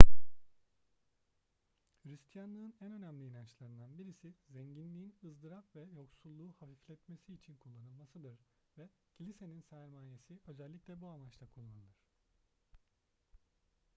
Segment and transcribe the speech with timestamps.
[2.03, 8.39] hristiyanlığın en önemli inançlarından birisi zenginliğin ızdırap ve yoksulluğu hafifletmesi için kullanılmasıdır
[8.77, 11.95] ve kilisenin sermayesi özellikle bu amaçla kullanılır